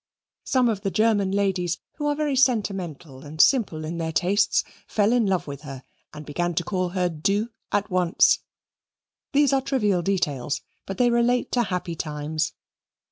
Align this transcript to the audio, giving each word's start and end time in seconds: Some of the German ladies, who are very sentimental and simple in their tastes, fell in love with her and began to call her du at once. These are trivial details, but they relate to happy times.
Some 0.45 0.67
of 0.67 0.81
the 0.81 0.89
German 0.89 1.31
ladies, 1.31 1.77
who 1.97 2.07
are 2.07 2.15
very 2.15 2.35
sentimental 2.35 3.23
and 3.23 3.39
simple 3.39 3.85
in 3.85 3.99
their 3.99 4.11
tastes, 4.11 4.63
fell 4.87 5.13
in 5.13 5.27
love 5.27 5.45
with 5.45 5.61
her 5.61 5.83
and 6.11 6.25
began 6.25 6.55
to 6.55 6.63
call 6.63 6.89
her 6.89 7.07
du 7.07 7.51
at 7.71 7.91
once. 7.91 8.39
These 9.33 9.53
are 9.53 9.61
trivial 9.61 10.01
details, 10.01 10.61
but 10.87 10.97
they 10.97 11.11
relate 11.11 11.51
to 11.51 11.61
happy 11.61 11.93
times. 11.93 12.53